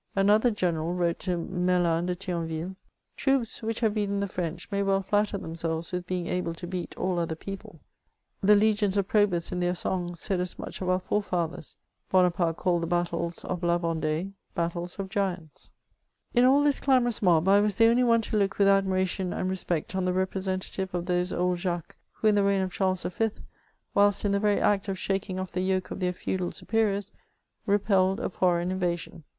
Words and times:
Another 0.15 0.49
general 0.49 0.95
wrote 0.95 1.19
to 1.19 1.37
Merlin 1.37 2.07
de 2.07 2.15
Thionville:" 2.15 2.75
Troops 3.17 3.61
which 3.61 3.81
have 3.81 3.93
beaten 3.93 4.19
the 4.19 4.27
French, 4.27 4.67
may 4.71 4.81
well 4.81 5.03
flatter 5.03 5.37
themselves 5.37 5.91
with 5.91 6.07
being 6.07 6.25
able 6.25 6.55
to 6.55 6.65
beat 6.65 6.97
all 6.97 7.19
other 7.19 7.35
people." 7.35 7.81
The 8.41 8.55
legions 8.55 8.97
of 8.97 9.07
Probus, 9.07 9.51
in 9.51 9.59
their 9.59 9.75
songs, 9.75 10.19
said 10.19 10.39
as 10.39 10.57
much 10.57 10.81
of 10.81 10.89
our 10.89 10.97
fathers. 10.97 11.77
Bonaparte 12.09 12.57
called 12.57 12.81
the 12.81 12.87
battles 12.87 13.45
of 13.45 13.61
La 13.61 13.77
Vendee" 13.77 14.33
battles 14.61 14.95
of 14.95 15.07
giants." 15.07 15.71
In 16.33 16.45
all 16.45 16.63
this 16.63 16.79
clamorous 16.79 17.21
mob, 17.21 17.47
I 17.47 17.59
was 17.59 17.77
the 17.77 17.85
only 17.85 18.03
one 18.03 18.21
to 18.21 18.37
look 18.37 18.57
with 18.57 18.67
admiration 18.67 19.31
and 19.33 19.51
respect 19.51 19.95
on 19.95 20.03
the 20.05 20.13
representative 20.13 20.95
of 20.95 21.05
those 21.05 21.31
old 21.31 21.59
Jacques^ 21.59 21.93
who 22.13 22.27
in 22.27 22.33
the 22.33 22.43
reign 22.43 22.61
of 22.63 22.71
Charles 22.71 23.03
V., 23.03 23.29
whilst 23.93 24.25
in 24.25 24.31
the 24.31 24.39
very 24.39 24.59
act 24.59 24.87
of 24.87 24.97
shaking 24.97 25.39
off 25.39 25.51
the 25.51 25.61
yoke 25.61 25.91
of 25.91 25.99
their 25.99 26.11
feudal 26.11 26.49
superiors, 26.49 27.11
repelled 27.67 28.19
a 28.19 28.31
foreign 28.31 28.71
invasion. 28.71 29.23